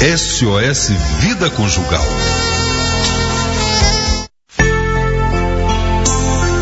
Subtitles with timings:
[0.00, 2.57] SOS Vida Conjugal.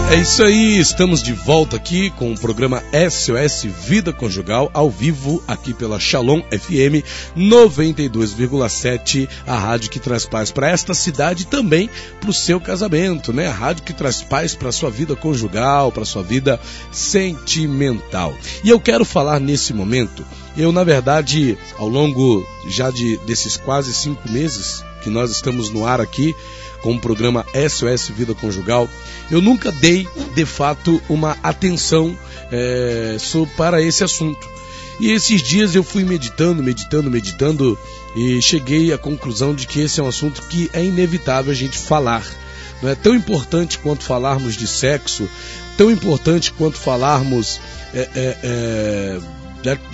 [0.08, 2.80] É isso aí, estamos de volta aqui com o programa
[3.10, 7.04] SOS Vida Conjugal, ao vivo, aqui pela Shalom FM
[7.36, 13.32] 92,7, a rádio que traz paz para esta cidade e também para o seu casamento,
[13.32, 13.48] né?
[13.48, 16.60] A rádio que traz paz para sua vida conjugal, para sua vida
[16.92, 18.32] sentimental.
[18.62, 20.24] E eu quero falar nesse momento,
[20.56, 25.84] eu na verdade, ao longo já de desses quase cinco meses que nós estamos no
[25.84, 26.32] ar aqui,
[26.86, 28.88] com o programa SOS Vida Conjugal,
[29.28, 32.16] eu nunca dei de fato uma atenção
[32.52, 33.16] é,
[33.56, 34.48] para esse assunto.
[35.00, 37.76] E esses dias eu fui meditando, meditando, meditando
[38.14, 41.76] e cheguei à conclusão de que esse é um assunto que é inevitável a gente
[41.76, 42.24] falar.
[42.80, 45.28] Não é tão importante quanto falarmos de sexo,
[45.76, 47.60] tão importante quanto falarmos
[47.92, 49.20] é, é,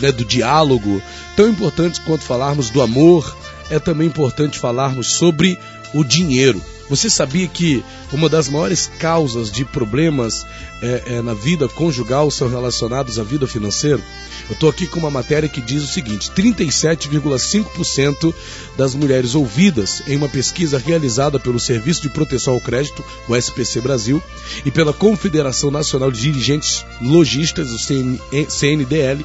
[0.03, 1.03] é, do diálogo,
[1.37, 3.35] tão importante quanto falarmos do amor,
[3.71, 5.59] é também importante falarmos sobre
[5.95, 6.63] o dinheiro.
[6.89, 10.47] Você sabia que uma das maiores causas de problemas
[10.83, 14.01] é, é, na vida conjugal são relacionados à vida financeira?
[14.49, 18.35] Eu estou aqui com uma matéria que diz o seguinte: 37,5%
[18.77, 23.81] das mulheres ouvidas em uma pesquisa realizada pelo Serviço de Proteção ao Crédito, o SPC
[23.81, 24.23] Brasil,
[24.65, 27.79] e pela Confederação Nacional de Dirigentes Logistas, o
[28.49, 29.25] CNDL,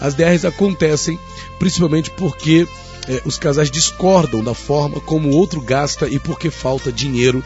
[0.00, 1.18] as DRs acontecem
[1.58, 2.66] principalmente porque
[3.08, 7.42] é, os casais discordam da forma como o outro gasta e porque falta dinheiro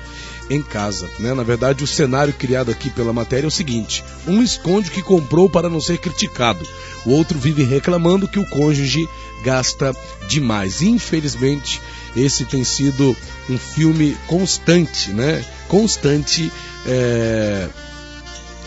[0.50, 1.08] em casa.
[1.18, 1.34] Né?
[1.34, 5.02] Na verdade, o cenário criado aqui pela matéria é o seguinte: um esconde o que
[5.02, 6.66] comprou para não ser criticado,
[7.04, 9.08] o outro vive reclamando que o cônjuge
[9.42, 9.94] gasta
[10.28, 10.82] demais.
[10.82, 11.80] Infelizmente,
[12.16, 13.16] esse tem sido
[13.48, 15.44] um filme constante, né?
[15.68, 16.52] Constante.
[16.88, 17.68] É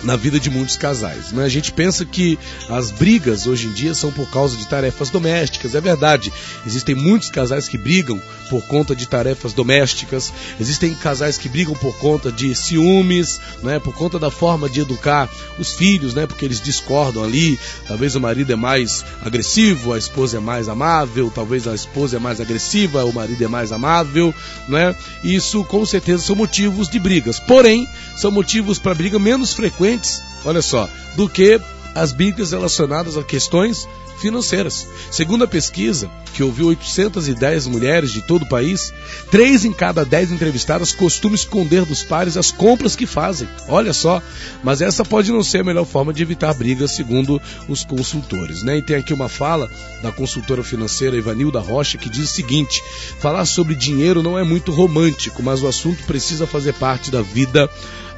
[0.03, 1.31] na vida de muitos casais.
[1.31, 1.43] Né?
[1.43, 5.75] A gente pensa que as brigas hoje em dia são por causa de tarefas domésticas.
[5.75, 6.31] É verdade,
[6.65, 8.19] existem muitos casais que brigam
[8.49, 13.79] por conta de tarefas domésticas, existem casais que brigam por conta de ciúmes, né?
[13.79, 15.29] por conta da forma de educar
[15.59, 16.25] os filhos, né?
[16.25, 17.59] porque eles discordam ali.
[17.87, 22.19] Talvez o marido é mais agressivo, a esposa é mais amável, talvez a esposa é
[22.19, 24.33] mais agressiva, o marido é mais amável.
[24.67, 24.95] Né?
[25.23, 27.39] Isso com certeza são motivos de brigas.
[27.39, 31.59] Porém, são motivos para briga menos frequentes frequentes, olha só, do que
[31.95, 33.87] as brigas relacionadas a questões
[34.19, 34.85] financeiras.
[35.09, 38.93] Segundo a pesquisa, que ouviu 810 mulheres de todo o país,
[39.31, 43.47] três em cada dez entrevistadas costumam esconder dos pares as compras que fazem.
[43.69, 44.21] Olha só,
[44.61, 48.61] mas essa pode não ser a melhor forma de evitar brigas, segundo os consultores.
[48.61, 48.77] Né?
[48.77, 49.69] E tem aqui uma fala
[50.03, 52.83] da consultora financeira Ivanilda Rocha que diz o seguinte:
[53.19, 57.69] falar sobre dinheiro não é muito romântico, mas o assunto precisa fazer parte da vida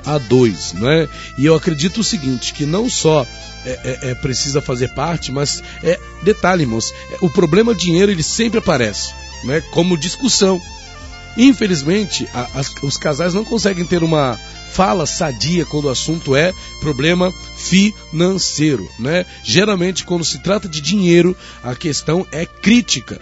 [0.06, 1.07] a dois, não é?
[1.38, 3.25] E eu acredito o seguinte, que não só
[3.66, 8.23] é, é, é, precisa fazer parte, mas é detalhe, irmãos, é, o problema dinheiro ele
[8.23, 9.13] sempre aparece,
[9.44, 9.62] né?
[9.72, 10.59] Como discussão.
[11.38, 14.39] Infelizmente, a, as, os casais não conseguem ter uma
[14.72, 19.25] fala sadia quando o assunto é problema financeiro, né?
[19.44, 23.19] Geralmente, quando se trata de dinheiro, a questão é crítica.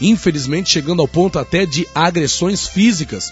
[0.00, 3.30] Infelizmente, chegando ao ponto até de agressões físicas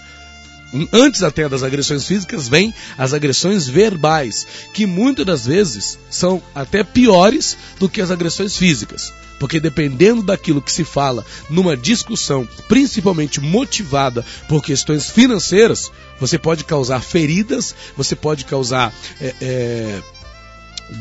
[0.91, 6.83] antes até das agressões físicas, vem as agressões verbais, que muitas das vezes são até
[6.83, 9.13] piores do que as agressões físicas.
[9.39, 16.63] Porque dependendo daquilo que se fala numa discussão, principalmente motivada por questões financeiras, você pode
[16.63, 20.01] causar feridas, você pode causar é, é,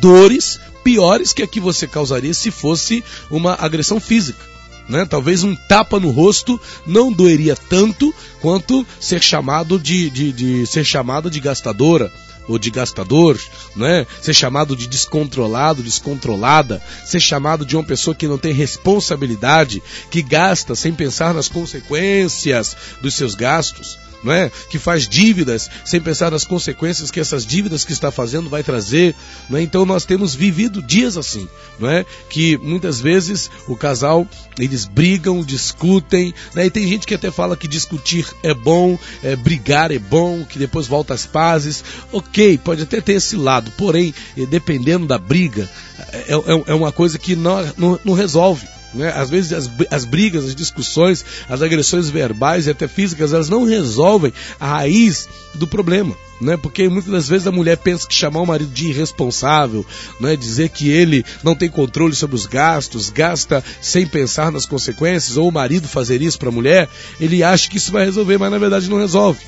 [0.00, 4.50] dores piores que a que você causaria se fosse uma agressão física.
[4.90, 5.06] Né?
[5.06, 8.12] Talvez um tapa no rosto não doeria tanto
[8.42, 12.12] quanto ser chamado de, de, de ser chamado de gastadora
[12.48, 13.38] ou de gastador,
[13.76, 14.04] né?
[14.20, 19.80] Ser chamado de descontrolado, descontrolada, ser chamado de uma pessoa que não tem responsabilidade,
[20.10, 24.50] que gasta sem pensar nas consequências dos seus gastos não é?
[24.68, 29.14] Que faz dívidas sem pensar nas consequências que essas dívidas que está fazendo vai trazer,
[29.48, 29.62] não é?
[29.62, 31.48] Então nós temos vivido dias assim,
[31.78, 32.04] não é?
[32.28, 34.26] Que muitas vezes o casal
[34.58, 36.66] eles brigam, discutem, né?
[36.66, 40.58] E tem gente que até fala que discutir é bom, é, brigar é bom, que
[40.58, 41.82] depois volta às pazes.
[42.12, 44.14] Ok, pode até ter esse lado, porém,
[44.48, 45.68] dependendo da briga,
[46.12, 48.66] é, é, é uma coisa que não, não, não resolve.
[48.92, 49.12] Né?
[49.14, 53.64] Às vezes as, as brigas, as discussões, as agressões verbais e até físicas, elas não
[53.64, 56.16] resolvem a raiz do problema.
[56.40, 56.56] Né?
[56.56, 59.84] Porque muitas das vezes a mulher pensa que chamar o marido de irresponsável,
[60.18, 60.34] né?
[60.34, 65.48] dizer que ele não tem controle sobre os gastos, gasta sem pensar nas consequências, ou
[65.48, 66.88] o marido fazer isso para a mulher,
[67.20, 69.40] ele acha que isso vai resolver, mas na verdade não resolve.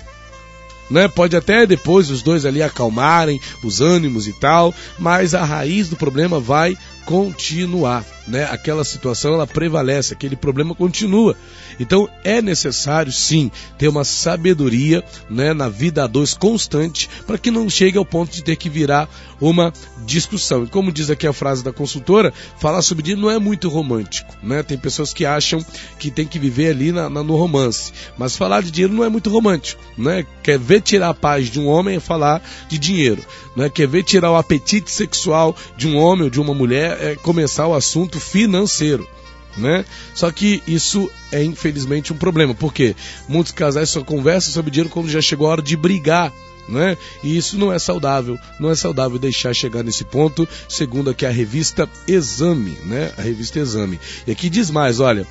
[0.91, 1.09] Né?
[1.09, 5.97] Pode até depois os dois ali acalmarem os ânimos e tal, mas a raiz do
[5.97, 8.05] problema vai continuar.
[8.27, 11.37] Né, aquela situação ela prevalece, aquele problema continua.
[11.81, 17.51] Então é necessário sim ter uma sabedoria né, na vida a dois constante para que
[17.51, 19.09] não chegue ao ponto de ter que virar
[19.41, 19.73] uma
[20.05, 20.65] discussão.
[20.65, 24.35] E como diz aqui a frase da consultora, falar sobre dinheiro não é muito romântico.
[24.43, 24.63] Né?
[24.63, 25.65] Tem pessoas que acham
[25.99, 27.93] que tem que viver ali na, na, no romance.
[28.17, 29.83] Mas falar de dinheiro não é muito romântico.
[29.97, 30.27] Né?
[30.43, 33.23] Quer ver tirar a paz de um homem é falar de dinheiro.
[33.57, 33.69] Né?
[33.69, 37.67] Quer ver tirar o apetite sexual de um homem ou de uma mulher é começar
[37.67, 39.09] o assunto financeiro.
[39.57, 39.85] Né?
[40.15, 42.97] Só que isso é infelizmente um problema, porque
[43.29, 46.33] muitos casais só conversam sobre dinheiro quando já chegou a hora de brigar.
[46.69, 46.97] Né?
[47.23, 51.31] E isso não é saudável, não é saudável deixar chegar nesse ponto, segundo aqui a
[51.31, 53.13] revista Exame, né?
[53.19, 53.99] A revista Exame.
[54.27, 55.27] E aqui diz mais, olha,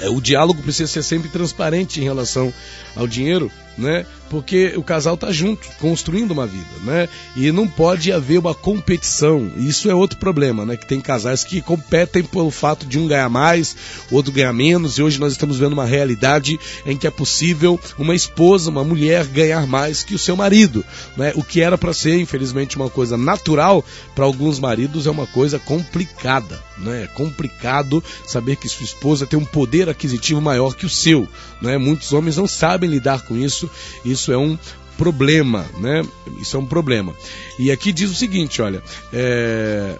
[0.00, 2.54] é, o diálogo precisa ser sempre transparente em relação
[2.94, 4.06] ao dinheiro, né?
[4.28, 7.08] Porque o casal está junto, construindo uma vida, né?
[7.36, 9.52] E não pode haver uma competição.
[9.56, 10.76] Isso é outro problema, né?
[10.76, 13.76] Que tem casais que competem pelo fato de um ganhar mais,
[14.10, 14.98] o outro ganhar menos.
[14.98, 19.24] E hoje nós estamos vendo uma realidade em que é possível uma esposa, uma mulher
[19.26, 20.84] ganhar mais que o seu marido,
[21.16, 21.32] né?
[21.36, 23.84] O que era para ser, infelizmente, uma coisa natural
[24.14, 27.04] para alguns maridos é uma coisa complicada, né?
[27.04, 31.28] É complicado saber que sua esposa tem um poder aquisitivo maior que o seu,
[31.60, 31.78] né?
[31.78, 33.65] Muitos homens não sabem lidar com isso.
[34.04, 34.58] Isso é um
[34.96, 36.02] problema, né?
[36.40, 37.14] Isso é um problema.
[37.58, 38.82] E aqui diz o seguinte, olha,
[39.12, 39.98] é,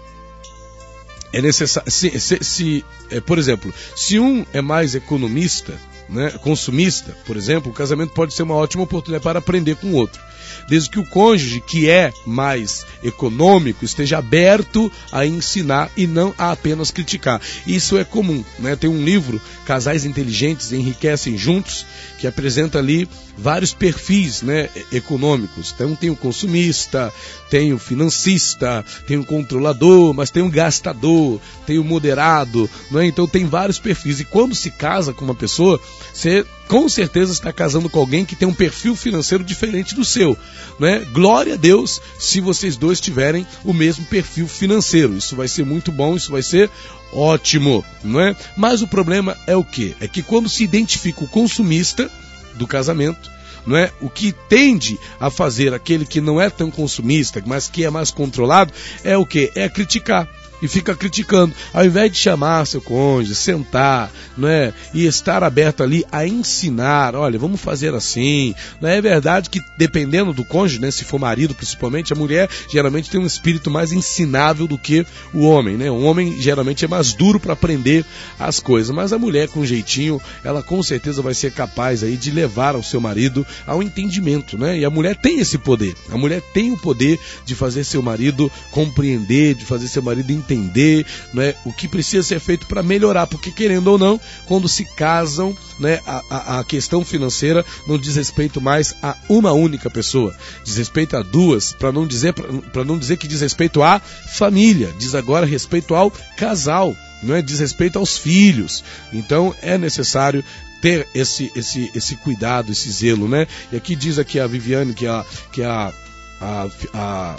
[1.33, 5.73] é necessário, se, se, se é, por exemplo, se um é mais economista,
[6.09, 9.93] né, consumista, por exemplo, o casamento pode ser uma ótima oportunidade para aprender com o
[9.93, 10.26] outro
[10.67, 16.51] desde que o cônjuge, que é mais econômico, esteja aberto a ensinar e não a
[16.51, 17.41] apenas criticar.
[17.65, 18.75] Isso é comum, né?
[18.75, 21.85] Tem um livro, Casais Inteligentes Enriquecem Juntos,
[22.17, 23.07] que apresenta ali
[23.37, 25.71] vários perfis né, econômicos.
[25.73, 27.13] Então tem o consumista,
[27.49, 33.05] tem o financista, tem o controlador, mas tem o gastador, tem o moderado, não é?
[33.05, 34.19] Então tem vários perfis.
[34.19, 35.79] E quando se casa com uma pessoa,
[36.13, 40.37] você com certeza está casando com alguém que tem um perfil financeiro diferente do seu.
[40.79, 41.05] Né?
[41.11, 45.15] Glória a Deus se vocês dois tiverem o mesmo perfil financeiro.
[45.15, 46.69] Isso vai ser muito bom, isso vai ser
[47.11, 48.35] ótimo, não é?
[48.55, 49.95] Mas o problema é o que?
[49.99, 52.11] É que quando se identifica o consumista
[52.55, 53.31] do casamento,
[53.65, 53.91] não é?
[54.01, 58.11] O que tende a fazer aquele que não é tão consumista, mas que é mais
[58.11, 58.73] controlado,
[59.03, 59.51] é o que?
[59.55, 60.27] É criticar
[60.61, 64.73] e fica criticando, ao invés de chamar seu cônjuge, sentar, não é?
[64.93, 68.55] E estar aberto ali a ensinar, olha, vamos fazer assim.
[68.81, 73.09] Não é verdade que dependendo do cônjuge, né, se for marido principalmente, a mulher geralmente
[73.09, 75.89] tem um espírito mais ensinável do que o homem, né?
[75.91, 78.03] O homem geralmente é mais duro para aprender
[78.39, 82.31] as coisas, mas a mulher com jeitinho, ela com certeza vai ser capaz aí de
[82.31, 84.79] levar ao seu marido ao entendimento, né?
[84.79, 85.95] E a mulher tem esse poder.
[86.11, 90.46] A mulher tem o poder de fazer seu marido compreender, de fazer seu marido entender
[90.47, 94.85] entender né, o que precisa ser feito para melhorar, porque querendo ou não, quando se
[94.95, 100.77] casam, né, a, a, questão financeira não diz respeito mais a uma única pessoa, diz
[100.77, 105.13] respeito a duas, para não dizer para não dizer que diz respeito à família, diz
[105.13, 108.83] agora respeito ao casal, não é diz respeito aos filhos.
[109.11, 110.43] Então é necessário
[110.81, 113.47] ter esse, esse, esse cuidado, esse zelo, né?
[113.71, 115.91] E aqui diz aqui a Viviane que a, que a,
[116.39, 117.35] a, a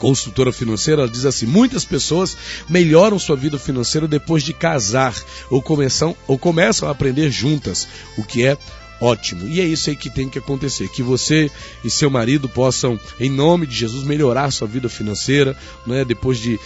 [0.00, 2.36] consultora financeira, ela diz assim: muitas pessoas
[2.68, 5.14] melhoram sua vida financeira depois de casar
[5.48, 7.86] ou começam, ou começam a aprender juntas,
[8.16, 8.58] o que é
[9.00, 9.46] ótimo.
[9.46, 11.50] E é isso aí que tem que acontecer, que você
[11.84, 16.58] e seu marido possam, em nome de Jesus, melhorar sua vida financeira, né, depois de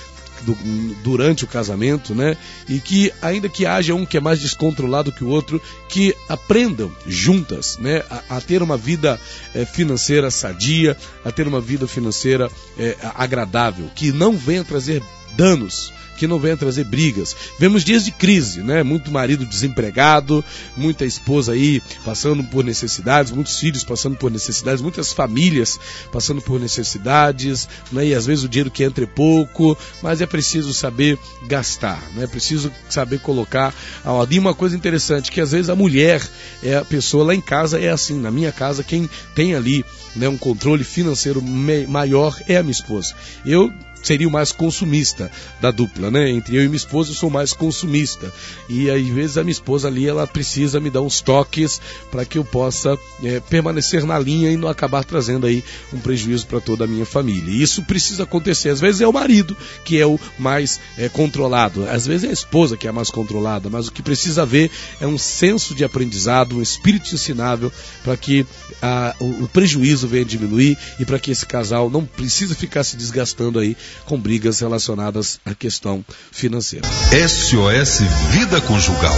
[0.45, 0.57] do,
[1.03, 2.37] durante o casamento, né?
[2.69, 6.93] E que ainda que haja um que é mais descontrolado que o outro, que aprendam
[7.07, 8.03] juntas, né?
[8.11, 9.19] A, a ter uma vida
[9.55, 15.03] é, financeira sadia, a ter uma vida financeira é, agradável, que não venha trazer
[15.37, 17.37] danos que não venha trazer brigas.
[17.59, 18.83] Vemos dias de crise, né?
[18.83, 20.45] Muito marido desempregado,
[20.77, 25.79] muita esposa aí passando por necessidades, muitos filhos passando por necessidades, muitas famílias
[26.13, 28.07] passando por necessidades, né?
[28.07, 32.25] E às vezes o dinheiro que entra é pouco, mas é preciso saber gastar, né?
[32.25, 33.75] É preciso saber colocar
[34.05, 36.23] ali uma coisa interessante, que às vezes a mulher
[36.63, 40.29] é a pessoa lá em casa é assim, na minha casa quem tem ali, né,
[40.29, 43.15] um controle financeiro maior é a minha esposa.
[43.45, 43.73] Eu
[44.05, 45.31] seria o mais consumista
[45.61, 46.31] da dupla, né?
[46.31, 48.33] Entre eu e minha esposa, eu sou mais consumista.
[48.69, 51.81] E às vezes a minha esposa ali, ela precisa me dar uns toques
[52.11, 56.47] para que eu possa é, permanecer na linha e não acabar trazendo aí um prejuízo
[56.47, 57.51] para toda a minha família.
[57.51, 58.69] E isso precisa acontecer.
[58.69, 62.33] Às vezes é o marido que é o mais é, controlado, às vezes é a
[62.33, 64.71] esposa que é a mais controlada, mas o que precisa haver
[65.01, 68.47] é um senso de aprendizado, um espírito ensinável para que
[68.83, 72.97] a, o, o prejuízo venha diminuir e para que esse casal não precise ficar se
[72.97, 76.89] desgastando aí com brigas relacionadas à questão financeira.
[77.11, 78.01] SOS
[78.33, 79.15] Vida Conjugal.